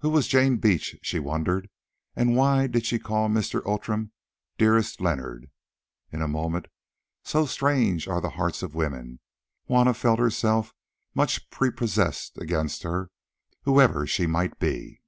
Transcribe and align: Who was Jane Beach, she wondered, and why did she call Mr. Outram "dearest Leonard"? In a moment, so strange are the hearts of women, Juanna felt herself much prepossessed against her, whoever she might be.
Who 0.00 0.10
was 0.10 0.28
Jane 0.28 0.58
Beach, 0.58 0.94
she 1.00 1.18
wondered, 1.18 1.70
and 2.14 2.36
why 2.36 2.66
did 2.66 2.84
she 2.84 2.98
call 2.98 3.30
Mr. 3.30 3.62
Outram 3.66 4.12
"dearest 4.58 5.00
Leonard"? 5.00 5.50
In 6.12 6.20
a 6.20 6.28
moment, 6.28 6.66
so 7.22 7.46
strange 7.46 8.06
are 8.06 8.20
the 8.20 8.28
hearts 8.36 8.62
of 8.62 8.74
women, 8.74 9.20
Juanna 9.66 9.94
felt 9.94 10.18
herself 10.18 10.74
much 11.14 11.48
prepossessed 11.48 12.36
against 12.36 12.82
her, 12.82 13.10
whoever 13.62 14.06
she 14.06 14.26
might 14.26 14.58
be. 14.58 15.00